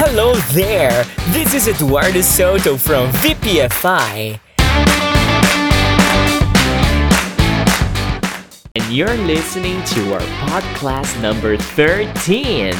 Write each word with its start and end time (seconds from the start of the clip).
Hello 0.00 0.32
there! 0.52 1.02
This 1.30 1.54
is 1.54 1.66
Eduardo 1.66 2.20
Soto 2.20 2.76
from 2.76 3.10
VPFI. 3.14 4.38
And 8.76 8.92
you're 8.94 9.16
listening 9.26 9.82
to 9.82 10.14
our 10.14 10.20
podcast 10.48 11.20
number 11.20 11.56
13. 11.56 12.74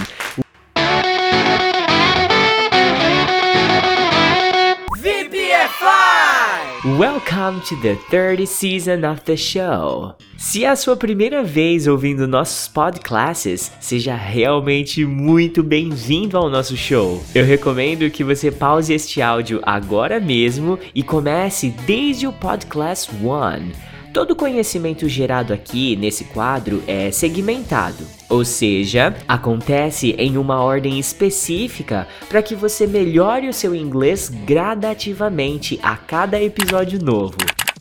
Welcome 6.99 7.61
to 7.69 7.77
the 7.77 7.95
third 8.11 8.45
season 8.49 9.09
of 9.09 9.21
the 9.21 9.37
show. 9.37 10.17
Se 10.37 10.65
é 10.65 10.69
a 10.69 10.75
sua 10.75 10.97
primeira 10.97 11.45
vez 11.45 11.87
ouvindo 11.87 12.27
nossos 12.27 12.67
podcasts, 12.67 13.71
seja 13.79 14.17
realmente 14.17 15.05
muito 15.05 15.63
bem-vindo 15.63 16.37
ao 16.37 16.51
nosso 16.51 16.77
show. 16.77 17.23
Eu 17.33 17.45
recomendo 17.45 18.11
que 18.11 18.25
você 18.25 18.51
pause 18.51 18.93
este 18.93 19.23
áudio 19.23 19.61
agora 19.63 20.19
mesmo 20.19 20.77
e 20.93 21.05
comece 21.05 21.71
desde 21.87 22.27
o 22.27 22.33
podcast 22.33 23.15
1 23.15 23.98
Todo 24.13 24.35
conhecimento 24.35 25.09
gerado 25.09 25.53
aqui 25.53 25.95
nesse 25.97 26.25
quadro 26.25 26.83
é 26.87 27.11
segmentado, 27.11 28.07
ou 28.29 28.45
seja, 28.45 29.15
acontece 29.29 30.15
em 30.19 30.39
uma 30.39 30.63
ordem 30.63 30.99
específica 30.99 32.09
para 32.29 32.43
que 32.43 32.55
você 32.55 32.87
melhore 32.87 33.49
o 33.49 33.53
seu 33.53 33.75
inglês 33.75 34.29
gradativamente 34.29 35.79
a 35.83 35.97
cada 35.97 36.41
episódio 36.43 36.99
novo. 37.03 37.37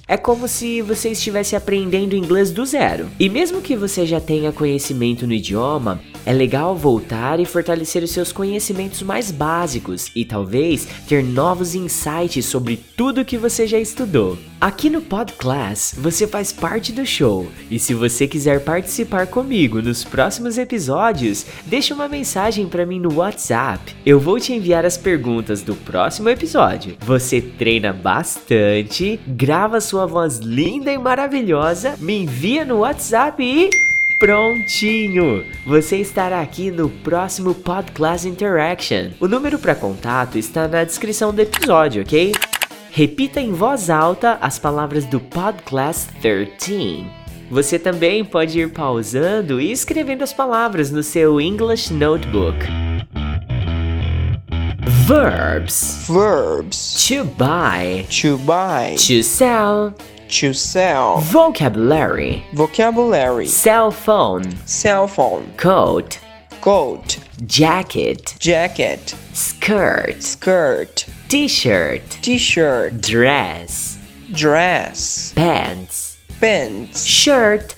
É 0.08 0.16
como 0.16 0.48
se 0.48 0.82
você 0.82 1.10
estivesse 1.10 1.56
aprendendo 1.56 2.16
inglês 2.16 2.50
do 2.50 2.66
zero. 2.66 3.10
E 3.20 3.28
mesmo 3.28 3.62
que 3.62 3.76
você 3.76 4.06
já 4.06 4.22
tenha 4.22 4.54
conhecimento 4.54 5.28
no 5.28 5.34
idioma, 5.34 6.00
é 6.28 6.34
legal 6.34 6.76
voltar 6.76 7.40
e 7.40 7.46
fortalecer 7.46 8.04
os 8.04 8.12
seus 8.12 8.34
conhecimentos 8.34 9.02
mais 9.02 9.32
básicos 9.32 10.12
e 10.14 10.26
talvez 10.26 10.86
ter 11.08 11.24
novos 11.24 11.74
insights 11.74 12.46
sobre 12.46 12.76
tudo 12.76 13.24
que 13.24 13.38
você 13.38 13.66
já 13.66 13.80
estudou. 13.80 14.38
Aqui 14.60 14.90
no 14.90 15.02
Podclass 15.02 15.96
você 15.98 16.28
faz 16.28 16.52
parte 16.52 16.92
do 16.92 17.06
show 17.06 17.48
e 17.72 17.80
se 17.80 17.94
você 17.94 18.28
quiser 18.28 18.62
participar 18.62 19.28
comigo 19.28 19.82
nos 19.82 20.04
próximos 20.04 20.58
episódios, 20.58 21.46
deixe 21.66 21.94
uma 21.94 22.10
mensagem 22.10 22.68
para 22.68 22.86
mim 22.86 23.00
no 23.00 23.14
WhatsApp. 23.20 23.96
Eu 24.06 24.20
vou 24.20 24.38
te 24.38 24.52
enviar 24.52 24.86
as 24.86 24.98
perguntas 24.98 25.62
do 25.62 25.76
próximo 25.76 26.28
episódio. 26.28 26.98
Você 27.06 27.40
treina 27.40 27.94
bastante, 27.94 29.18
grava 29.26 29.80
sua 29.80 30.06
voz 30.06 30.40
linda 30.40 30.92
e 30.92 30.98
maravilhosa, 30.98 31.96
me 32.00 32.24
envia 32.24 32.66
no 32.66 32.80
WhatsApp 32.80 33.42
e 33.42 33.87
Prontinho! 34.20 35.46
Você 35.64 35.98
estará 35.98 36.42
aqui 36.42 36.72
no 36.72 36.90
próximo 36.90 37.54
Podclass 37.54 38.26
Interaction. 38.26 39.12
O 39.20 39.28
número 39.28 39.60
para 39.60 39.76
contato 39.76 40.40
está 40.40 40.68
na 40.68 40.84
descrição 40.84 41.32
do 41.32 41.40
episódio, 41.40 42.02
ok? 42.02 42.32
Repita 42.90 43.40
em 43.40 43.52
voz 43.52 43.92
alta 43.92 44.40
as 44.42 44.58
palavras 44.58 45.06
do 45.06 45.20
Podclass 45.20 46.08
13. 46.20 47.06
Você 47.52 47.78
também 47.78 48.26
pode 48.26 48.60
ir 48.60 48.72
pausando 48.72 49.62
e 49.62 49.72
escrevendo 49.72 50.24
as 50.24 50.34
palavras 50.34 50.90
no 50.90 51.04
seu 51.04 51.40
English 51.40 51.94
Notebook. 51.94 52.58
Verbs. 55.06 56.08
Verbs. 56.10 57.08
To 57.08 57.24
buy. 57.24 58.04
To 58.10 58.40
buy. 58.40 58.96
To 58.96 59.22
sell. 59.24 59.94
To 60.30 60.54
sell. 60.54 61.20
Vocabulary. 61.22 62.44
Vocabulary. 62.54 63.48
Cell 63.48 63.92
phone. 63.92 64.56
Cell 64.68 65.08
phone. 65.08 65.52
Coat. 65.58 66.20
Coat. 66.62 67.20
Jacket. 67.46 68.36
Jacket. 68.40 69.16
Skirt. 69.34 70.22
Skirt. 70.22 71.06
T-shirt. 71.30 72.02
T-shirt. 72.22 73.02
Dress. 73.02 73.98
Dress. 74.34 75.32
Pants. 75.34 76.18
Pants. 76.42 77.04
Shirt. 77.06 77.76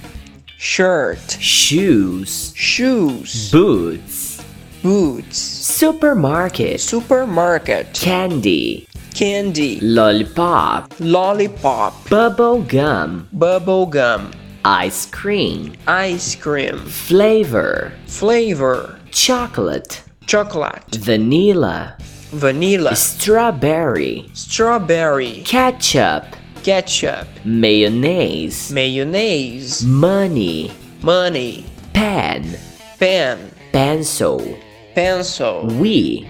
Shirt. 0.57 1.37
Shoes. 1.39 2.51
Shoes. 2.55 3.51
Boots. 3.51 4.43
Boots. 4.81 5.37
Supermarket. 5.37 6.81
Supermarket. 6.81 7.93
Candy. 7.93 8.88
Candy. 9.19 9.81
Lollipop. 9.81 10.93
Lollipop. 11.01 12.09
Bubble 12.09 12.61
gum. 12.61 13.27
Bubble 13.33 13.85
gum. 13.85 14.31
Ice 14.63 15.07
cream. 15.07 15.73
Ice 15.87 16.35
cream. 16.35 16.77
Flavor. 16.77 17.91
Flavor. 18.07 18.97
Chocolate. 19.11 20.03
Chocolate. 20.25 20.95
Vanilla. 20.95 21.97
Vanilla. 22.31 22.95
Strawberry. 22.95 24.29
Strawberry. 24.31 25.41
Ketchup. 25.43 26.23
Ketchup. 26.63 27.27
Mayonnaise. 27.43 28.71
Mayonnaise. 28.71 29.83
Money. 29.83 30.71
Money. 31.01 31.65
Pen. 31.91 32.57
Pen. 32.97 33.51
Pencil. 33.73 34.57
Pencil. 34.95 35.67
We. 35.77 36.25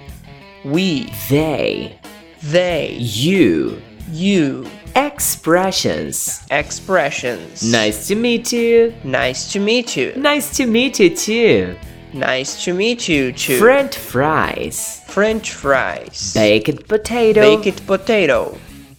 We. 0.65 1.13
They. 1.29 1.98
They. 2.41 2.93
You. 2.99 3.81
You. 4.11 4.65
Expressions. 4.95 6.41
Expressions. 6.49 7.63
Nice 7.63 8.07
to 8.07 8.15
meet 8.15 8.53
you. 8.53 8.93
Nice 9.03 9.51
to 9.51 9.59
meet 9.59 9.97
you. 9.97 10.13
Nice 10.15 10.55
to 10.57 10.65
meet 10.65 10.99
you 10.99 11.15
too. 11.15 11.75
Nice 12.13 12.63
to 12.63 12.73
meet 12.73 13.07
you 13.07 13.31
too. 13.33 13.59
French 13.59 13.97
fries. 13.97 15.01
French 15.07 15.51
fries. 15.51 16.33
Baked 16.33 16.87
potato. 16.87 17.41
Baked 17.41 17.85
potato. 17.85 18.57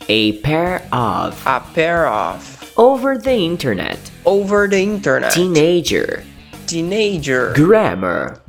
A 0.08 0.38
pair 0.40 0.86
of. 0.92 1.42
A 1.46 1.60
pair 1.74 2.06
of. 2.06 2.72
Over 2.76 3.16
the 3.18 3.32
internet. 3.32 3.98
Over 4.24 4.68
the 4.68 4.82
internet. 4.82 5.32
Teenager. 5.32 6.24
Teenager. 6.66 7.52
Grammar. 7.54 8.40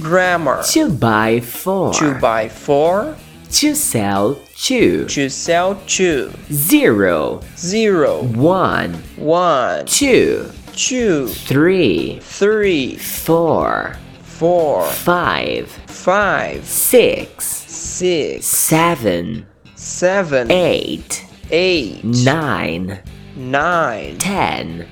Grammar. 0.00 0.62
To 0.70 0.90
buy 0.90 1.40
for. 1.40 1.94
To 1.94 2.14
buy 2.20 2.48
for. 2.48 3.16
To 3.50 3.74
sell 3.74 4.36
to. 4.56 5.06
To 5.06 5.28
sell 5.28 5.74
to. 5.88 6.32
Zero. 6.52 7.40
Zero. 7.56 8.22
One. 8.22 8.94
One. 9.16 9.86
Two. 9.86 10.50
Two. 10.72 11.26
Three. 11.26 12.20
Three. 12.22 12.96
Four. 12.96 13.96
Four. 14.22 14.86
Five. 14.86 15.68
Five. 15.68 16.64
Six. 16.64 17.44
Six. 17.44 18.46
Seven. 18.46 19.46
Seven. 19.74 20.50
Eight. 20.50 21.26
Eight. 21.50 22.04
Nine. 22.04 23.00
Nine. 23.36 24.16
Ten. 24.18 24.86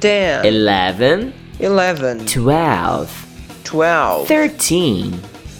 Ten. 0.00 0.44
Eleven. 0.46 1.34
Eleven. 1.58 2.24
Twelve. 2.24 3.10
Twelve. 3.64 4.28
Thirteen. 4.28 5.20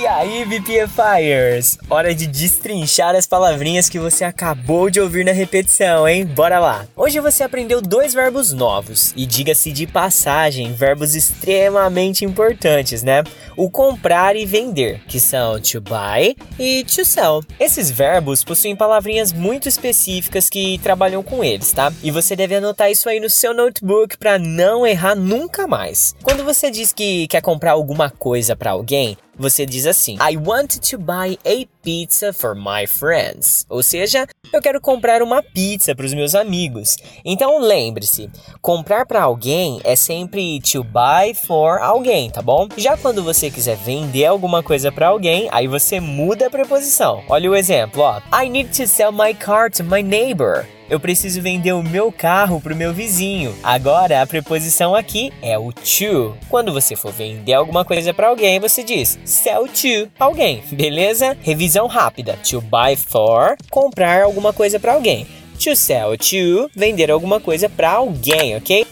E 0.00 0.06
aí, 0.06 0.46
VPFires? 0.46 1.76
Hora 1.90 2.14
de 2.14 2.26
destrinchar 2.26 3.14
as 3.14 3.26
palavrinhas 3.26 3.86
que 3.86 3.98
você 3.98 4.24
acabou 4.24 4.88
de 4.88 4.98
ouvir 4.98 5.26
na 5.26 5.32
repetição, 5.32 6.08
hein? 6.08 6.24
Bora 6.24 6.58
lá! 6.58 6.86
Hoje 6.96 7.20
você 7.20 7.42
aprendeu 7.42 7.82
dois 7.82 8.14
verbos 8.14 8.50
novos 8.50 9.12
e, 9.14 9.26
diga-se 9.26 9.70
de 9.70 9.86
passagem, 9.86 10.72
verbos 10.72 11.14
extremamente 11.14 12.24
importantes, 12.24 13.02
né? 13.02 13.22
O 13.54 13.68
comprar 13.68 14.36
e 14.36 14.46
vender, 14.46 15.02
que 15.06 15.20
são 15.20 15.60
to 15.60 15.82
buy 15.82 16.34
e 16.58 16.82
to 16.84 17.04
sell. 17.04 17.44
Esses 17.58 17.90
verbos 17.90 18.42
possuem 18.42 18.74
palavrinhas 18.74 19.34
muito 19.34 19.68
específicas 19.68 20.48
que 20.48 20.78
trabalham 20.78 21.22
com 21.22 21.44
eles, 21.44 21.72
tá? 21.72 21.92
E 22.02 22.10
você 22.10 22.34
deve 22.34 22.54
anotar 22.54 22.90
isso 22.90 23.06
aí 23.06 23.20
no 23.20 23.28
seu 23.28 23.52
notebook 23.52 24.16
para 24.16 24.38
não 24.38 24.86
errar 24.86 25.14
nunca 25.14 25.66
mais. 25.66 26.16
Quando 26.22 26.42
você 26.42 26.70
diz 26.70 26.90
que 26.90 27.28
quer 27.28 27.42
comprar 27.42 27.72
alguma 27.72 28.08
coisa 28.08 28.56
para 28.56 28.70
alguém, 28.70 29.18
você 29.38 29.64
diz 29.64 29.86
assim: 29.86 30.16
I 30.16 30.36
want 30.36 30.78
to 30.90 30.98
buy 30.98 31.38
a 31.44 31.66
pizza 31.82 32.32
for 32.32 32.54
my 32.54 32.86
friends. 32.86 33.64
Ou 33.68 33.82
seja, 33.82 34.26
eu 34.52 34.60
quero 34.60 34.80
comprar 34.80 35.22
uma 35.22 35.42
pizza 35.42 35.94
para 35.94 36.06
os 36.06 36.14
meus 36.14 36.34
amigos. 36.34 36.96
Então 37.24 37.60
lembre-se, 37.60 38.30
comprar 38.60 39.06
para 39.06 39.22
alguém 39.22 39.80
é 39.84 39.94
sempre 39.94 40.60
to 40.60 40.82
buy 40.82 41.34
for 41.34 41.78
alguém, 41.78 42.30
tá 42.30 42.42
bom? 42.42 42.68
Já 42.76 42.96
quando 42.96 43.22
você 43.22 43.50
quiser 43.50 43.76
vender 43.76 44.26
alguma 44.26 44.62
coisa 44.62 44.90
para 44.90 45.08
alguém, 45.08 45.48
aí 45.52 45.66
você 45.66 46.00
muda 46.00 46.46
a 46.46 46.50
preposição. 46.50 47.22
Olha 47.28 47.50
o 47.50 47.56
exemplo, 47.56 48.02
ó. 48.02 48.20
I 48.42 48.48
need 48.48 48.76
to 48.76 48.86
sell 48.86 49.12
my 49.12 49.34
car 49.34 49.70
to 49.70 49.84
my 49.84 50.02
neighbor 50.02 50.66
eu 50.90 50.98
preciso 50.98 51.40
vender 51.40 51.72
o 51.72 51.84
meu 51.84 52.10
carro 52.10 52.60
pro 52.60 52.74
meu 52.74 52.92
vizinho. 52.92 53.54
Agora 53.62 54.20
a 54.20 54.26
preposição 54.26 54.92
aqui 54.92 55.32
é 55.40 55.56
o 55.56 55.72
to. 55.72 56.36
Quando 56.48 56.72
você 56.72 56.96
for 56.96 57.12
vender 57.12 57.54
alguma 57.54 57.84
coisa 57.84 58.12
para 58.12 58.26
alguém, 58.26 58.58
você 58.58 58.82
diz 58.82 59.16
sell 59.24 59.68
to 59.68 60.10
alguém, 60.18 60.64
beleza? 60.72 61.38
Revisão 61.70 61.86
rápida. 61.86 62.36
To 62.50 62.60
buy 62.60 62.96
for, 62.96 63.56
comprar 63.70 64.24
alguma 64.24 64.52
coisa 64.52 64.80
para 64.80 64.94
alguém. 64.94 65.24
To 65.62 65.76
sell 65.76 66.18
to, 66.18 66.68
vender 66.74 67.12
alguma 67.12 67.38
coisa 67.38 67.68
para 67.68 67.92
alguém, 67.92 68.56
ok? 68.56 68.84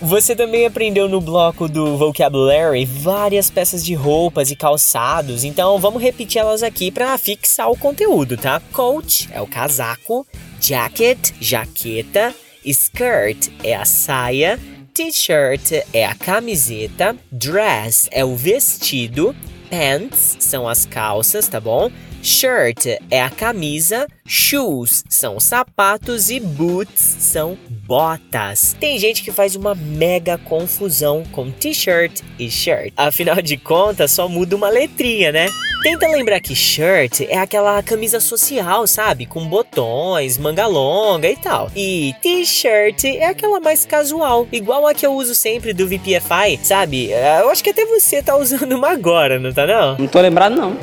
Você 0.00 0.36
também 0.36 0.64
aprendeu 0.64 1.08
no 1.08 1.20
bloco 1.20 1.66
do 1.66 1.96
Vocabulary 1.96 2.84
várias 2.84 3.50
peças 3.50 3.84
de 3.84 3.94
roupas 3.94 4.52
e 4.52 4.56
calçados, 4.56 5.42
então 5.42 5.76
vamos 5.80 6.00
repetir 6.00 6.40
elas 6.40 6.62
aqui 6.62 6.92
para 6.92 7.18
fixar 7.18 7.68
o 7.68 7.76
conteúdo, 7.76 8.36
tá? 8.36 8.62
Coat 8.72 9.28
é 9.32 9.40
o 9.40 9.46
casaco, 9.46 10.24
Jacket, 10.60 11.32
jaqueta. 11.40 12.32
Skirt 12.64 13.48
é 13.64 13.74
a 13.74 13.84
saia. 13.84 14.60
T-shirt 14.94 15.72
é 15.92 16.06
a 16.06 16.14
camiseta. 16.14 17.16
Dress 17.32 18.08
é 18.12 18.24
o 18.24 18.36
vestido. 18.36 19.34
Pants 19.70 20.36
são 20.40 20.68
as 20.68 20.86
calças, 20.86 21.48
tá 21.48 21.60
bom? 21.60 21.90
Shirt 22.22 22.86
é 23.10 23.20
a 23.20 23.28
camisa, 23.28 24.06
shoes 24.26 25.04
são 25.10 25.38
sapatos 25.38 26.30
e 26.30 26.40
boots 26.40 27.16
são 27.18 27.58
botas. 27.86 28.74
Tem 28.80 28.98
gente 28.98 29.22
que 29.22 29.30
faz 29.30 29.54
uma 29.54 29.74
mega 29.74 30.38
confusão 30.38 31.22
com 31.32 31.50
t-shirt 31.50 32.22
e 32.38 32.50
shirt. 32.50 32.94
Afinal 32.96 33.42
de 33.42 33.58
contas, 33.58 34.12
só 34.12 34.26
muda 34.26 34.56
uma 34.56 34.70
letrinha, 34.70 35.30
né? 35.32 35.48
Tenta 35.84 36.08
lembrar 36.08 36.40
que 36.40 36.54
shirt 36.54 37.20
é 37.28 37.36
aquela 37.36 37.82
camisa 37.82 38.18
social, 38.18 38.86
sabe? 38.86 39.26
Com 39.26 39.46
botões, 39.46 40.38
manga 40.38 40.66
longa 40.66 41.28
e 41.28 41.36
tal. 41.36 41.70
E 41.76 42.14
t-shirt 42.22 43.04
é 43.04 43.26
aquela 43.26 43.60
mais 43.60 43.84
casual, 43.84 44.48
igual 44.50 44.86
a 44.86 44.94
que 44.94 45.04
eu 45.04 45.12
uso 45.12 45.34
sempre 45.34 45.74
do 45.74 45.86
VPFI, 45.86 46.58
sabe? 46.62 47.10
Eu 47.10 47.50
acho 47.50 47.62
que 47.62 47.68
até 47.68 47.84
você 47.84 48.22
tá 48.22 48.34
usando 48.34 48.72
uma 48.72 48.92
agora, 48.92 49.38
não 49.38 49.52
tá 49.52 49.66
não? 49.66 49.98
Não 49.98 50.06
tô 50.06 50.22
lembrado 50.22 50.56
não. 50.56 50.74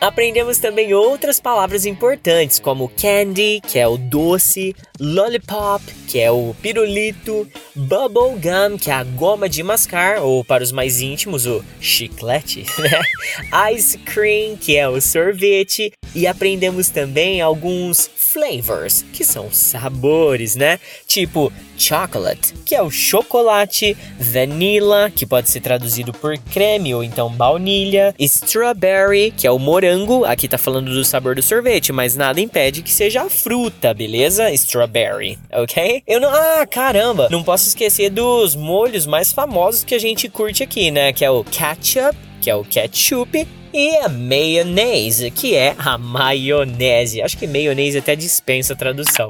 Aprendemos 0.00 0.56
também 0.56 0.94
outras 0.94 1.38
palavras 1.38 1.84
importantes, 1.84 2.58
como 2.58 2.88
candy, 2.88 3.60
que 3.60 3.78
é 3.78 3.86
o 3.86 3.98
doce, 3.98 4.74
lollipop, 4.98 5.82
que 6.08 6.18
é 6.18 6.30
o 6.30 6.54
pirulito, 6.62 7.46
bubble 7.74 8.38
gum, 8.40 8.78
que 8.78 8.90
é 8.90 8.94
a 8.94 9.04
goma 9.04 9.46
de 9.46 9.62
mascar, 9.62 10.22
ou 10.22 10.42
para 10.42 10.64
os 10.64 10.72
mais 10.72 11.02
íntimos, 11.02 11.44
o 11.44 11.62
chiclete, 11.82 12.64
né? 12.80 13.70
Ice 13.74 13.98
cream, 13.98 14.56
que 14.56 14.74
é 14.74 14.88
o 14.88 14.98
sorvete, 15.02 15.92
e 16.14 16.26
aprendemos 16.26 16.88
também 16.88 17.42
alguns 17.42 18.08
flavors, 18.32 19.04
que 19.12 19.24
são 19.24 19.50
sabores, 19.52 20.54
né? 20.54 20.78
Tipo 21.06 21.52
chocolate, 21.76 22.54
que 22.64 22.74
é 22.74 22.82
o 22.82 22.90
chocolate, 22.90 23.96
vanilla, 24.18 25.10
que 25.10 25.24
pode 25.24 25.48
ser 25.48 25.60
traduzido 25.60 26.12
por 26.12 26.36
creme 26.38 26.94
ou 26.94 27.02
então 27.02 27.30
baunilha, 27.30 28.14
strawberry, 28.18 29.32
que 29.34 29.46
é 29.46 29.50
o 29.50 29.58
morango, 29.58 30.24
aqui 30.24 30.46
tá 30.46 30.58
falando 30.58 30.92
do 30.92 31.04
sabor 31.04 31.34
do 31.34 31.42
sorvete, 31.42 31.92
mas 31.92 32.16
nada 32.16 32.40
impede 32.40 32.82
que 32.82 32.92
seja 32.92 33.22
a 33.22 33.30
fruta, 33.30 33.94
beleza? 33.94 34.50
Strawberry, 34.52 35.38
ok? 35.52 36.02
Eu 36.06 36.20
não. 36.20 36.30
Ah, 36.30 36.66
caramba! 36.66 37.28
Não 37.30 37.42
posso 37.42 37.66
esquecer 37.66 38.10
dos 38.10 38.54
molhos 38.54 39.06
mais 39.06 39.32
famosos 39.32 39.84
que 39.84 39.94
a 39.94 39.98
gente 39.98 40.28
curte 40.28 40.62
aqui, 40.62 40.90
né? 40.90 41.12
Que 41.12 41.24
é 41.24 41.30
o 41.30 41.42
ketchup, 41.42 42.16
que 42.40 42.50
é 42.50 42.54
o 42.54 42.64
ketchup, 42.64 43.46
e 43.72 43.96
a 43.96 44.08
mayonnaise, 44.08 45.30
que 45.30 45.54
é 45.54 45.74
a 45.78 45.96
maionese. 45.96 47.22
Acho 47.22 47.36
que 47.36 47.46
maionese 47.46 47.98
até 47.98 48.16
dispensa 48.16 48.72
a 48.72 48.76
tradução. 48.76 49.28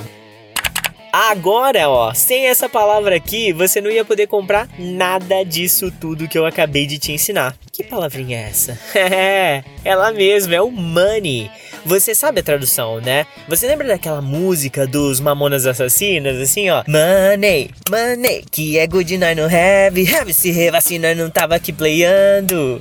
Agora, 1.12 1.88
ó, 1.88 2.14
sem 2.14 2.46
essa 2.46 2.68
palavra 2.68 3.16
aqui, 3.16 3.52
você 3.52 3.80
não 3.80 3.90
ia 3.90 4.04
poder 4.04 4.28
comprar 4.28 4.68
nada 4.78 5.42
disso 5.42 5.92
tudo 6.00 6.28
que 6.28 6.38
eu 6.38 6.46
acabei 6.46 6.86
de 6.86 6.98
te 6.98 7.10
ensinar. 7.10 7.56
Que 7.72 7.82
palavrinha 7.82 8.38
é 8.38 8.42
essa? 8.42 8.78
É, 8.94 9.64
ela 9.84 10.12
mesma, 10.12 10.54
é 10.54 10.60
o 10.60 10.70
money. 10.70 11.50
Você 11.84 12.14
sabe 12.14 12.40
a 12.40 12.42
tradução, 12.42 13.00
né? 13.00 13.26
Você 13.48 13.66
lembra 13.66 13.88
daquela 13.88 14.22
música 14.22 14.86
dos 14.86 15.18
Mamonas 15.18 15.66
Assassinas, 15.66 16.38
assim, 16.38 16.70
ó? 16.70 16.84
Money, 16.86 17.70
money, 17.90 18.44
que 18.50 18.78
é 18.78 18.86
good 18.86 19.16
night 19.18 19.40
no 19.40 19.46
have, 19.46 20.14
have 20.14 20.32
se 20.32 20.52
revacina, 20.52 21.14
não 21.14 21.28
tava 21.28 21.56
aqui 21.56 21.72
playando 21.72 22.80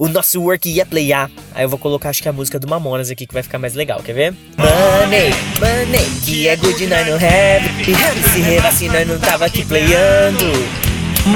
o 0.00 0.08
nosso 0.08 0.40
work 0.40 0.66
ia 0.66 0.86
playar. 0.86 1.30
Aí 1.54 1.62
eu 1.62 1.68
vou 1.68 1.78
colocar, 1.78 2.08
acho 2.08 2.22
que 2.22 2.28
a 2.28 2.32
música 2.32 2.58
do 2.58 2.66
Mamonas 2.66 3.10
aqui 3.10 3.26
que 3.26 3.34
vai 3.34 3.42
ficar 3.42 3.58
mais 3.58 3.74
legal, 3.74 4.02
quer 4.02 4.14
ver? 4.14 4.34
Money, 4.56 5.30
money, 5.60 6.10
que 6.24 6.48
é 6.48 6.56
good 6.56 6.86
night 6.86 7.10
no 7.10 7.16
have. 7.16 7.68
E 7.82 8.28
se 8.30 8.40
revacina, 8.40 9.04
não 9.04 9.18
tava 9.18 9.44
aqui 9.44 9.62
playando. 9.62 10.46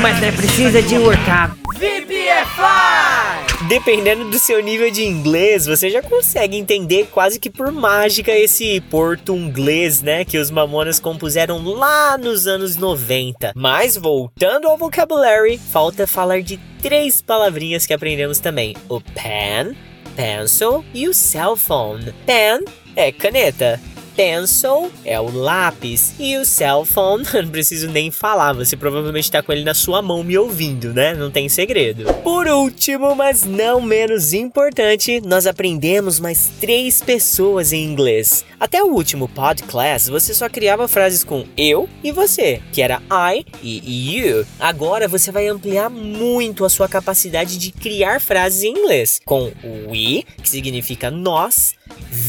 Mas 0.00 0.22
é 0.22 0.32
precisa 0.32 0.81
de 0.81 0.96
workar. 0.96 1.55
VPFI! 1.75 3.69
Dependendo 3.69 4.31
do 4.31 4.38
seu 4.38 4.62
nível 4.62 4.90
de 4.90 5.05
inglês, 5.05 5.66
você 5.66 5.90
já 5.90 6.00
consegue 6.00 6.56
entender 6.56 7.08
quase 7.11 7.38
que 7.38 7.50
por 7.50 7.70
mágica 7.70 8.32
esse 8.32 8.81
português, 8.90 10.00
né, 10.00 10.25
que 10.25 10.38
os 10.38 10.50
Mamonas 10.50 10.99
compuseram 10.99 11.62
lá 11.62 12.16
nos 12.16 12.46
anos 12.46 12.76
90. 12.76 13.52
Mas 13.55 13.96
voltando 13.96 14.69
ao 14.69 14.78
vocabulary, 14.78 15.58
falta 15.58 16.06
falar 16.06 16.43
de 16.43 16.58
três 16.84 17.22
palavrinhas 17.22 17.86
que 17.86 17.94
aprendemos 17.94 18.38
também: 18.38 18.76
o 18.90 19.00
pen, 19.00 19.75
pencil 20.14 20.84
e 20.92 21.08
o 21.08 21.14
cell 21.14 21.56
phone. 21.56 22.12
Pen 22.26 22.60
é 22.94 23.10
caneta 23.10 23.81
pencil 24.16 24.90
é 25.05 25.20
o 25.20 25.31
lápis 25.31 26.14
e 26.19 26.37
o 26.37 26.44
cell 26.44 26.84
phone, 26.84 27.25
não 27.34 27.49
preciso 27.49 27.88
nem 27.88 28.11
falar, 28.11 28.52
você 28.52 28.76
provavelmente 28.76 29.25
está 29.25 29.43
com 29.43 29.52
ele 29.52 29.64
na 29.64 29.75
sua 29.75 30.00
mão 30.00 30.22
me 30.22 30.37
ouvindo, 30.38 30.93
né? 30.93 31.14
Não 31.14 31.31
tem 31.31 31.49
segredo. 31.49 32.12
Por 32.22 32.46
último, 32.46 33.14
mas 33.14 33.44
não 33.44 33.81
menos 33.81 34.32
importante, 34.32 35.20
nós 35.20 35.46
aprendemos 35.46 36.20
mais 36.20 36.50
três 36.61 37.02
pessoas 37.02 37.72
em 37.72 37.84
inglês. 37.84 38.44
Até 38.58 38.82
o 38.82 38.88
último 38.88 39.28
podcast, 39.28 40.11
você 40.11 40.32
só 40.32 40.49
criava 40.49 40.88
frases 40.88 41.25
com 41.25 41.44
eu 41.56 41.88
e 42.02 42.12
você, 42.12 42.61
que 42.72 42.81
era 42.81 43.02
I 43.11 43.44
e 43.62 44.19
you. 44.19 44.46
Agora 44.58 45.08
você 45.08 45.31
vai 45.31 45.49
ampliar 45.49 45.90
muito 45.90 46.64
a 46.64 46.69
sua 46.69 46.88
capacidade 46.88 47.58
de 47.58 47.70
criar 47.72 48.20
frases 48.20 48.62
em 48.62 48.70
inglês 48.70 49.20
com 49.25 49.52
we, 49.88 50.25
que 50.43 50.49
significa 50.49 51.11
nós, 51.11 51.75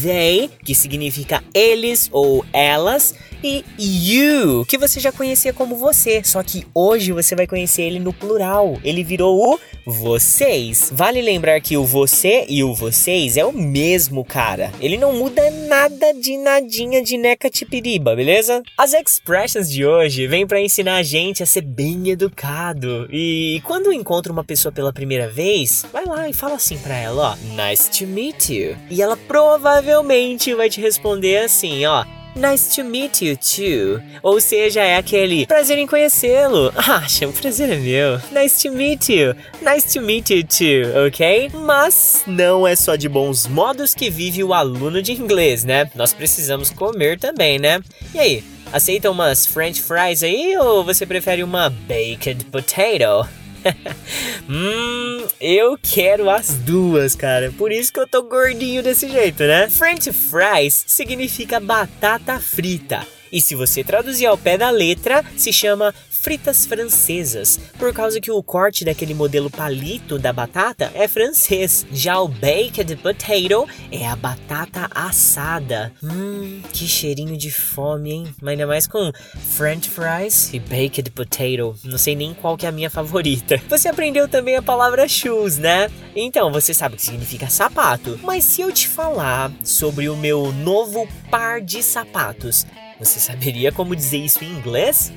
they, 0.02 0.50
que 0.64 0.74
significa 0.74 1.42
eles 1.54 2.08
ou 2.12 2.44
elas, 2.52 3.14
e 3.42 3.64
you, 3.78 4.64
que 4.66 4.78
você 4.78 4.98
já 4.98 5.12
conhecia 5.12 5.52
como 5.52 5.76
você, 5.76 6.22
só 6.24 6.42
que 6.42 6.66
hoje 6.74 7.12
você 7.12 7.36
vai 7.36 7.46
conhecer 7.46 7.82
ele 7.82 7.98
no 7.98 8.12
plural. 8.12 8.78
Ele 8.82 9.04
virou 9.04 9.38
o 9.38 9.58
vocês. 9.86 10.90
Vale 10.92 11.22
lembrar 11.22 11.60
que 11.60 11.76
o 11.76 11.84
você 11.84 12.44
e 12.48 12.64
o 12.64 12.74
vocês 12.74 13.36
é 13.36 13.44
o 13.44 13.52
mesmo 13.52 14.24
cara. 14.24 14.72
Ele 14.80 14.96
não 14.96 15.12
muda 15.12 15.48
nada 15.68 16.12
de 16.12 16.36
nadinha 16.36 17.02
de 17.02 17.16
neca 17.16 17.48
tipiriba, 17.48 18.16
beleza? 18.16 18.62
As 18.76 18.92
expressions 18.92 19.70
de 19.70 19.86
hoje 19.86 20.26
vêm 20.26 20.46
para 20.46 20.60
ensinar 20.60 20.96
a 20.96 21.02
gente 21.02 21.42
a 21.42 21.46
ser 21.46 21.62
bem 21.62 22.08
educado. 22.08 23.08
E 23.12 23.62
quando 23.64 23.92
encontra 23.92 24.32
uma 24.32 24.42
pessoa 24.42 24.72
pela 24.72 24.92
primeira 24.92 25.28
vez, 25.28 25.86
vai 25.92 26.04
lá 26.04 26.28
e 26.28 26.32
fala 26.32 26.54
assim 26.54 26.78
para 26.78 26.96
ela, 26.96 27.32
ó, 27.32 27.36
nice 27.54 27.88
to 27.90 28.06
meet 28.06 28.50
you. 28.50 28.76
E 28.90 29.00
ela 29.00 29.16
provavelmente 29.16 30.52
vai 30.54 30.68
te 30.68 30.80
responder 30.80 31.38
assim, 31.38 31.86
ó, 31.86 32.04
Nice 32.36 32.76
to 32.76 32.84
meet 32.84 33.22
you 33.22 33.34
too. 33.34 34.02
Ou 34.22 34.38
seja, 34.40 34.82
é 34.82 34.96
aquele 34.96 35.46
prazer 35.46 35.78
em 35.78 35.86
conhecê-lo. 35.86 36.72
Ah, 36.88 37.04
o 37.26 37.32
prazer 37.32 37.70
é 37.70 37.76
meu. 37.76 38.20
Nice 38.30 38.62
to 38.68 38.74
meet 38.74 39.08
you. 39.08 39.34
Nice 39.60 39.92
to 39.92 40.04
meet 40.04 40.30
you 40.30 40.44
too, 40.44 41.06
ok? 41.06 41.50
Mas 41.52 42.22
não 42.26 42.66
é 42.66 42.76
só 42.76 42.94
de 42.94 43.08
bons 43.08 43.46
modos 43.46 43.94
que 43.94 44.08
vive 44.08 44.44
o 44.44 44.54
aluno 44.54 45.02
de 45.02 45.12
inglês, 45.12 45.64
né? 45.64 45.90
Nós 45.94 46.12
precisamos 46.12 46.70
comer 46.70 47.18
também, 47.18 47.58
né? 47.58 47.80
E 48.14 48.18
aí, 48.18 48.44
aceita 48.72 49.10
umas 49.10 49.46
french 49.46 49.80
fries 49.80 50.22
aí 50.22 50.56
ou 50.58 50.84
você 50.84 51.04
prefere 51.04 51.42
uma 51.42 51.70
baked 51.70 52.44
potato? 52.46 53.28
hum, 54.48 55.26
eu 55.40 55.78
quero 55.80 56.30
as 56.30 56.54
duas, 56.58 57.14
cara. 57.14 57.52
Por 57.56 57.72
isso 57.72 57.92
que 57.92 58.00
eu 58.00 58.06
tô 58.06 58.22
gordinho 58.22 58.82
desse 58.82 59.08
jeito, 59.08 59.42
né? 59.42 59.68
French 59.68 60.12
fries 60.12 60.84
significa 60.86 61.60
batata 61.60 62.38
frita. 62.40 63.06
E 63.32 63.40
se 63.40 63.54
você 63.54 63.82
traduzir 63.82 64.26
ao 64.26 64.38
pé 64.38 64.56
da 64.56 64.70
letra, 64.70 65.24
se 65.36 65.52
chama 65.52 65.94
fritas 66.26 66.66
francesas, 66.66 67.56
por 67.78 67.92
causa 67.92 68.20
que 68.20 68.32
o 68.32 68.42
corte 68.42 68.84
daquele 68.84 69.14
modelo 69.14 69.48
palito 69.48 70.18
da 70.18 70.32
batata 70.32 70.90
é 70.92 71.06
francês. 71.06 71.86
Já 71.92 72.20
o 72.20 72.26
baked 72.26 72.96
potato 72.96 73.68
é 73.92 74.08
a 74.08 74.16
batata 74.16 74.90
assada. 74.92 75.92
Hum, 76.02 76.62
que 76.72 76.88
cheirinho 76.88 77.36
de 77.36 77.52
fome, 77.52 78.10
hein? 78.10 78.34
Mas 78.42 78.50
ainda 78.50 78.66
mais 78.66 78.88
com 78.88 79.12
french 79.56 79.88
fries 79.88 80.52
e 80.52 80.58
baked 80.58 81.12
potato. 81.12 81.78
Não 81.84 81.96
sei 81.96 82.16
nem 82.16 82.34
qual 82.34 82.56
que 82.56 82.66
é 82.66 82.70
a 82.70 82.72
minha 82.72 82.90
favorita. 82.90 83.62
Você 83.70 83.88
aprendeu 83.88 84.26
também 84.26 84.56
a 84.56 84.62
palavra 84.62 85.06
shoes, 85.06 85.58
né? 85.58 85.88
Então, 86.16 86.50
você 86.50 86.74
sabe 86.74 86.94
o 86.94 86.96
que 86.96 87.04
significa 87.04 87.48
sapato. 87.48 88.18
Mas 88.24 88.42
se 88.42 88.62
eu 88.62 88.72
te 88.72 88.88
falar 88.88 89.52
sobre 89.62 90.08
o 90.08 90.16
meu 90.16 90.52
novo 90.52 91.06
par 91.30 91.60
de 91.60 91.84
sapatos, 91.84 92.66
você 92.98 93.20
saberia 93.20 93.70
como 93.70 93.94
dizer 93.94 94.18
isso 94.18 94.42
em 94.42 94.50
inglês? 94.50 95.12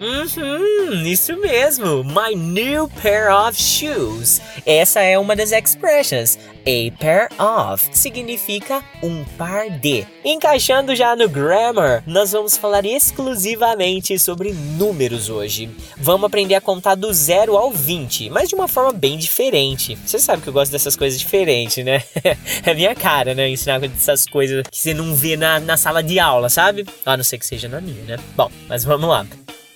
Uhum, 0.00 1.04
isso 1.06 1.36
mesmo. 1.36 2.04
My 2.04 2.34
new 2.34 2.88
pair 3.02 3.32
of 3.32 3.60
shoes. 3.60 4.40
Essa 4.64 5.00
é 5.00 5.18
uma 5.18 5.34
das 5.34 5.50
expressions. 5.50 6.38
A 6.60 6.96
pair 6.98 7.28
of 7.40 7.84
significa 7.92 8.82
um 9.02 9.24
par 9.36 9.68
de. 9.70 10.06
Encaixando 10.24 10.94
já 10.94 11.16
no 11.16 11.28
grammar, 11.28 12.04
nós 12.06 12.30
vamos 12.30 12.56
falar 12.56 12.84
exclusivamente 12.84 14.18
sobre 14.18 14.52
números 14.52 15.28
hoje. 15.28 15.68
Vamos 15.96 16.26
aprender 16.26 16.54
a 16.54 16.60
contar 16.60 16.94
do 16.94 17.12
zero 17.12 17.56
ao 17.56 17.72
20, 17.72 18.30
mas 18.30 18.48
de 18.48 18.54
uma 18.54 18.68
forma 18.68 18.92
bem 18.92 19.18
diferente. 19.18 19.98
Você 20.06 20.20
sabe 20.20 20.42
que 20.42 20.48
eu 20.48 20.52
gosto 20.52 20.70
dessas 20.70 20.94
coisas 20.94 21.18
diferentes, 21.18 21.84
né? 21.84 22.04
é 22.64 22.74
minha 22.74 22.94
cara, 22.94 23.34
né? 23.34 23.48
Ensinar 23.48 23.82
essas 23.82 24.26
coisas 24.26 24.64
que 24.70 24.78
você 24.78 24.94
não 24.94 25.12
vê 25.14 25.36
na, 25.36 25.58
na 25.58 25.76
sala 25.76 26.02
de 26.02 26.20
aula, 26.20 26.48
sabe? 26.48 26.86
A 27.04 27.16
não 27.16 27.24
ser 27.24 27.38
que 27.38 27.46
seja 27.46 27.68
na 27.68 27.80
minha, 27.80 28.02
né? 28.04 28.16
Bom, 28.36 28.50
mas 28.68 28.84
vamos 28.84 29.08
lá. 29.08 29.26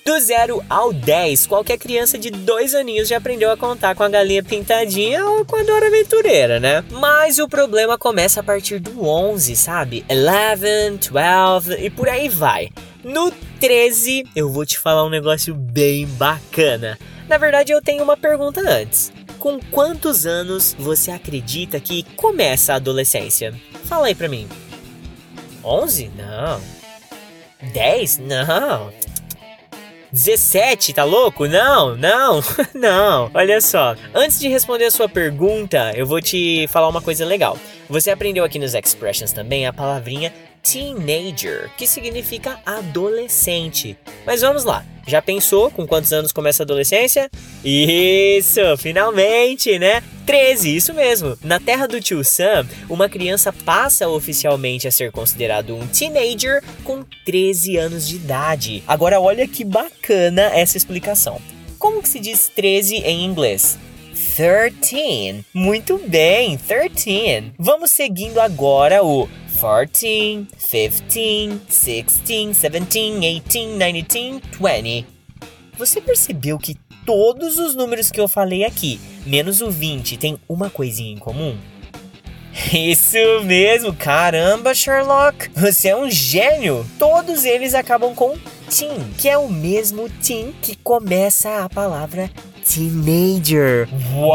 Do 0.04 0.18
0 0.18 0.64
ao 0.68 0.92
10, 0.92 1.46
qualquer 1.46 1.78
criança 1.78 2.18
de 2.18 2.28
dois 2.28 2.74
aninhos 2.74 3.08
já 3.08 3.18
aprendeu 3.18 3.52
a 3.52 3.56
contar 3.56 3.94
com 3.94 4.02
a 4.02 4.08
galinha 4.08 4.42
pintadinha 4.42 5.24
ou 5.24 5.44
com 5.44 5.54
a 5.54 5.62
Dora 5.62 5.86
Aventureira, 5.86 6.58
né? 6.58 6.84
Mas 6.90 7.38
o 7.38 7.48
problema 7.48 7.96
começa 7.96 8.40
a 8.40 8.42
partir 8.42 8.80
do 8.80 9.06
11, 9.06 9.54
sabe? 9.54 10.04
11, 10.10 11.08
12 11.08 11.84
e 11.84 11.88
por 11.88 12.08
aí 12.08 12.28
vai. 12.28 12.70
No 13.04 13.30
13, 13.60 14.24
eu 14.34 14.50
vou 14.50 14.66
te 14.66 14.76
falar 14.76 15.04
um 15.04 15.10
negócio 15.10 15.54
bem 15.54 16.04
bacana. 16.06 16.98
Na 17.28 17.38
verdade, 17.38 17.70
eu 17.70 17.80
tenho 17.80 18.02
uma 18.02 18.16
pergunta 18.16 18.60
antes. 18.60 19.12
Com 19.38 19.60
quantos 19.70 20.26
anos 20.26 20.74
você 20.76 21.12
acredita 21.12 21.78
que 21.78 22.02
começa 22.16 22.72
a 22.72 22.76
adolescência? 22.76 23.54
Fala 23.84 24.08
aí 24.08 24.16
pra 24.16 24.28
mim. 24.28 24.48
11? 25.64 26.10
Não. 26.16 26.60
10? 27.72 28.18
Não. 28.18 28.92
17, 30.12 30.92
tá 30.92 31.04
louco? 31.04 31.46
Não, 31.46 31.96
não, 31.96 32.42
não. 32.74 33.30
Olha 33.32 33.60
só. 33.60 33.96
Antes 34.14 34.38
de 34.38 34.46
responder 34.48 34.84
a 34.84 34.90
sua 34.90 35.08
pergunta, 35.08 35.92
eu 35.96 36.06
vou 36.06 36.20
te 36.20 36.66
falar 36.68 36.88
uma 36.88 37.00
coisa 37.00 37.24
legal. 37.24 37.58
Você 37.88 38.10
aprendeu 38.10 38.44
aqui 38.44 38.58
nos 38.58 38.74
expressions 38.74 39.32
também 39.32 39.66
a 39.66 39.72
palavrinha 39.72 40.32
teenager, 40.62 41.70
que 41.76 41.86
significa 41.86 42.60
adolescente. 42.64 43.96
Mas 44.24 44.40
vamos 44.40 44.64
lá. 44.64 44.84
Já 45.06 45.20
pensou 45.20 45.70
com 45.70 45.86
quantos 45.86 46.12
anos 46.12 46.32
começa 46.32 46.62
a 46.62 46.64
adolescência? 46.64 47.28
Isso, 47.64 48.60
finalmente, 48.78 49.78
né? 49.78 50.02
13, 50.24 50.76
isso 50.76 50.94
mesmo. 50.94 51.36
Na 51.42 51.58
terra 51.58 51.88
do 51.88 52.00
tio 52.00 52.22
Sam, 52.24 52.66
uma 52.88 53.08
criança 53.08 53.52
passa 53.52 54.08
oficialmente 54.08 54.86
a 54.86 54.92
ser 54.92 55.10
considerado 55.10 55.74
um 55.74 55.86
teenager 55.88 56.62
com 56.84 57.04
13 57.24 57.76
anos 57.76 58.06
de 58.06 58.16
idade. 58.16 58.82
Agora 58.86 59.20
olha 59.20 59.48
que 59.48 59.64
bacana 59.64 60.42
essa 60.54 60.76
explicação. 60.76 61.40
Como 61.78 62.00
que 62.00 62.08
se 62.08 62.20
diz 62.20 62.48
13 62.54 62.98
em 62.98 63.24
inglês? 63.24 63.76
13. 64.36 65.44
Muito 65.52 65.98
bem, 66.06 66.56
13. 66.56 67.52
Vamos 67.58 67.90
seguindo 67.90 68.40
agora 68.40 69.04
o 69.04 69.28
14, 69.62 70.48
15, 70.50 71.60
16, 71.68 72.20
17, 72.24 72.48
18, 72.50 73.78
19, 73.78 74.02
20. 74.58 75.06
Você 75.78 76.00
percebeu 76.00 76.58
que 76.58 76.74
todos 77.06 77.60
os 77.60 77.76
números 77.76 78.10
que 78.10 78.20
eu 78.20 78.26
falei 78.26 78.64
aqui, 78.64 79.00
menos 79.24 79.60
o 79.60 79.70
20, 79.70 80.16
tem 80.16 80.36
uma 80.48 80.68
coisinha 80.68 81.12
em 81.12 81.18
comum? 81.18 81.56
Isso 82.74 83.16
mesmo, 83.44 83.94
caramba, 83.94 84.74
Sherlock! 84.74 85.48
Você 85.54 85.90
é 85.90 85.96
um 85.96 86.10
gênio! 86.10 86.84
Todos 86.98 87.44
eles 87.44 87.72
acabam 87.72 88.16
com 88.16 88.36
teen, 88.68 89.12
que 89.16 89.28
é 89.28 89.38
o 89.38 89.48
mesmo 89.48 90.10
teen 90.20 90.52
que 90.60 90.74
começa 90.74 91.62
a 91.64 91.68
palavra 91.68 92.28
teenager. 92.64 93.88
Uau! 94.16 94.32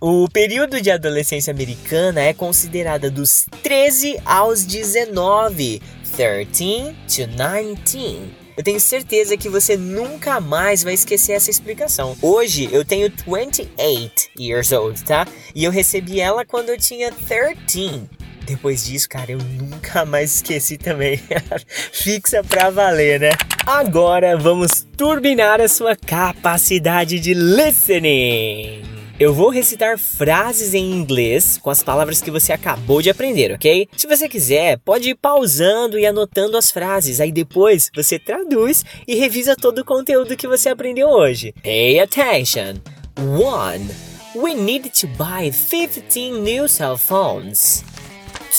o 0.00 0.28
período 0.28 0.80
de 0.80 0.90
adolescência 0.90 1.52
americana 1.52 2.20
é 2.20 2.32
considerada 2.32 3.10
dos 3.10 3.46
13 3.62 4.18
aos 4.24 4.64
19, 4.64 5.80
13 6.16 6.96
to 7.06 7.26
19. 7.26 8.44
Eu 8.56 8.62
tenho 8.62 8.78
certeza 8.78 9.36
que 9.36 9.48
você 9.48 9.76
nunca 9.76 10.40
mais 10.40 10.84
vai 10.84 10.94
esquecer 10.94 11.32
essa 11.32 11.50
explicação. 11.50 12.16
Hoje 12.22 12.68
eu 12.70 12.84
tenho 12.84 13.12
28 13.26 14.30
years 14.38 14.70
old, 14.70 15.02
tá? 15.02 15.26
E 15.54 15.64
eu 15.64 15.72
recebi 15.72 16.20
ela 16.20 16.44
quando 16.44 16.68
eu 16.68 16.78
tinha 16.78 17.10
13. 17.10 18.02
Depois 18.46 18.84
disso, 18.84 19.08
cara, 19.08 19.32
eu 19.32 19.38
nunca 19.38 20.04
mais 20.04 20.36
esqueci 20.36 20.78
também. 20.78 21.20
Fixa 21.92 22.44
pra 22.44 22.70
valer, 22.70 23.18
né? 23.18 23.30
Agora 23.66 24.36
vamos 24.36 24.86
turbinar 24.96 25.60
a 25.60 25.68
sua 25.68 25.96
capacidade 25.96 27.18
de 27.18 27.34
listening. 27.34 28.93
Eu 29.18 29.32
vou 29.32 29.48
recitar 29.48 29.96
frases 29.96 30.74
em 30.74 30.90
inglês 30.90 31.56
com 31.56 31.70
as 31.70 31.84
palavras 31.84 32.20
que 32.20 32.32
você 32.32 32.52
acabou 32.52 33.00
de 33.00 33.10
aprender, 33.10 33.52
ok? 33.52 33.88
Se 33.96 34.08
você 34.08 34.28
quiser, 34.28 34.78
pode 34.78 35.10
ir 35.10 35.14
pausando 35.14 35.96
e 35.96 36.04
anotando 36.04 36.56
as 36.56 36.72
frases, 36.72 37.20
aí 37.20 37.30
depois 37.30 37.92
você 37.94 38.18
traduz 38.18 38.84
e 39.06 39.14
revisa 39.14 39.54
todo 39.54 39.78
o 39.78 39.84
conteúdo 39.84 40.36
que 40.36 40.48
você 40.48 40.68
aprendeu 40.68 41.08
hoje. 41.08 41.54
Pay 41.62 42.00
attention! 42.00 42.74
1. 43.16 44.40
We 44.40 44.52
need 44.52 44.90
to 44.90 45.06
buy 45.06 45.52
15 45.52 46.32
new 46.40 46.68
cell 46.68 46.96
phones. 46.98 47.84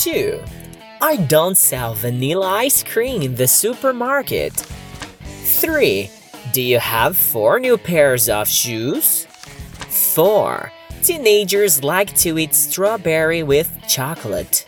2. 0.06 0.40
I 1.02 1.18
don't 1.18 1.58
sell 1.58 1.94
vanilla 1.94 2.64
ice 2.66 2.82
cream 2.82 3.22
in 3.22 3.36
the 3.36 3.48
supermarket. 3.48 4.54
3. 5.60 6.10
Do 6.54 6.62
you 6.62 6.80
have 6.80 7.18
four 7.18 7.60
new 7.60 7.78
pairs 7.78 8.30
of 8.30 8.50
shoes? 8.50 9.28
4. 10.15 10.72
Teenagers 11.03 11.84
like 11.84 12.15
to 12.15 12.39
eat 12.39 12.55
strawberry 12.55 13.43
with 13.43 13.69
chocolate. 13.86 14.65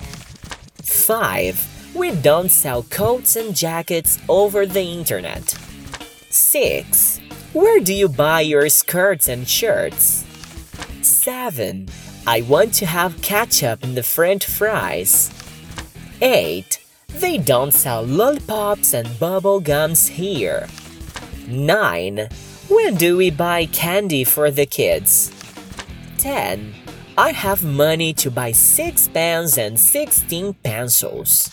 5. 0.84 1.96
We 1.96 2.12
don't 2.16 2.50
sell 2.50 2.84
coats 2.84 3.38
and 3.38 3.56
jackets 3.56 4.20
over 4.28 4.66
the 4.66 4.82
internet. 4.82 5.58
6. 6.30 7.22
Where 7.54 7.80
do 7.80 7.94
you 7.94 8.10
buy 8.10 8.42
your 8.42 8.68
skirts 8.68 9.30
and 9.30 9.48
shirts? 9.48 10.26
7. 11.02 11.88
I 12.28 12.42
want 12.42 12.74
to 12.74 12.86
have 12.86 13.22
ketchup 13.22 13.86
in 13.86 13.96
the 13.96 14.04
french 14.04 14.46
fries. 14.46 15.32
8. 16.20 16.78
They 17.20 17.38
don't 17.38 17.72
sell 17.72 18.04
lollipops 18.04 18.94
and 18.94 19.18
bubble 19.18 19.62
gums 19.62 20.10
here. 20.10 20.68
9. 21.48 22.28
When 22.68 22.96
do 22.96 23.16
we 23.16 23.32
buy 23.32 23.66
candy 23.68 24.26
for 24.26 24.52
the 24.52 24.66
kids? 24.66 25.32
10. 26.18 26.74
I 27.18 27.32
have 27.32 27.64
money 27.64 28.14
to 28.14 28.30
buy 28.30 28.52
6 28.52 29.08
pens 29.10 29.58
and 29.58 29.80
16 29.80 30.54
pencils. 30.56 31.50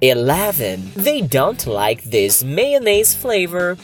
11. 0.00 0.92
They 0.96 1.20
don't 1.20 1.66
like 1.66 2.02
this 2.04 2.42
mayonnaise 2.42 3.14
flavor. 3.14 3.76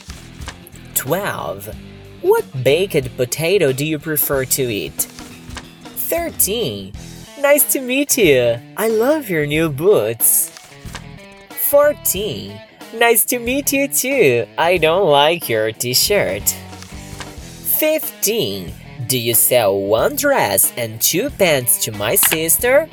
12. 0.95 1.75
What 2.21 2.45
baked 2.63 3.15
potato 3.15 3.71
do 3.71 3.85
you 3.85 3.99
prefer 3.99 4.45
to 4.45 4.63
eat? 4.63 5.07
13. 6.11 6.93
Nice 7.39 7.71
to 7.71 7.79
meet 7.79 8.17
you. 8.17 8.59
I 8.75 8.89
love 8.89 9.29
your 9.29 9.45
new 9.45 9.69
boots. 9.69 10.49
14. 11.69 12.59
Nice 12.95 13.23
to 13.25 13.39
meet 13.39 13.71
you 13.71 13.87
too. 13.87 14.45
I 14.57 14.77
don't 14.77 15.07
like 15.07 15.47
your 15.47 15.71
t 15.71 15.93
shirt. 15.93 16.49
15. 17.79 18.73
Do 19.09 19.17
you 19.17 19.33
sell 19.33 19.75
one 19.89 20.15
dress 20.15 20.71
and 20.77 20.99
two 20.99 21.31
pants 21.31 21.83
to 21.83 21.91
my 21.91 22.15
sister? 22.15 22.87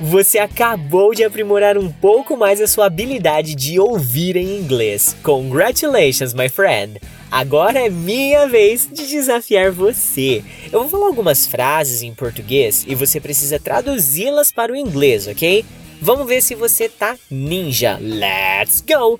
Você 0.00 0.40
acabou 0.40 1.14
de 1.14 1.22
aprimorar 1.22 1.78
um 1.78 1.92
pouco 1.92 2.36
mais 2.36 2.60
a 2.60 2.66
sua 2.66 2.86
habilidade 2.86 3.54
de 3.54 3.78
ouvir 3.78 4.34
em 4.34 4.58
inglês. 4.58 5.14
Congratulations, 5.22 6.34
my 6.34 6.48
friend! 6.48 7.00
Agora 7.30 7.78
é 7.78 7.88
minha 7.88 8.48
vez 8.48 8.88
de 8.90 9.06
desafiar 9.06 9.70
você. 9.70 10.42
Eu 10.72 10.80
vou 10.80 10.88
falar 10.88 11.06
algumas 11.06 11.46
frases 11.46 12.02
em 12.02 12.12
português 12.12 12.84
e 12.88 12.96
você 12.96 13.20
precisa 13.20 13.60
traduzi-las 13.60 14.50
para 14.50 14.72
o 14.72 14.76
inglês, 14.76 15.28
ok? 15.28 15.64
Vamos 16.02 16.26
ver 16.26 16.42
se 16.42 16.56
você 16.56 16.88
tá 16.88 17.16
ninja. 17.30 17.96
Let's 18.00 18.82
go! 18.84 19.16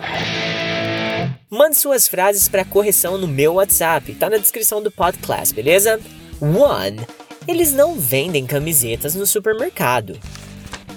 Mande 1.49 1.77
suas 1.77 2.09
frases 2.09 2.49
para 2.49 2.65
correção 2.65 3.17
no 3.17 3.29
meu 3.29 3.55
WhatsApp, 3.55 4.15
tá 4.15 4.29
na 4.29 4.39
descrição 4.39 4.83
do 4.83 4.91
podcast, 4.91 5.55
beleza? 5.55 6.01
1. 6.41 7.05
Eles 7.47 7.73
não 7.73 7.95
vendem 7.95 8.47
camisetas 8.47 9.15
no 9.15 9.27
supermercado. 9.27 10.19